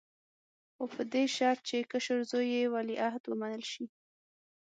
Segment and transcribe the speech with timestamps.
[0.73, 3.85] خو په دې شرط چې کشر زوی یې ولیعهد ومنل شي.